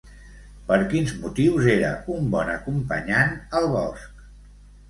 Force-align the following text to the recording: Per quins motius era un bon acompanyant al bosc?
Per 0.69 0.77
quins 0.93 1.11
motius 1.25 1.69
era 1.73 1.91
un 2.15 2.33
bon 2.37 2.49
acompanyant 2.57 3.37
al 3.61 3.69
bosc? 3.77 4.27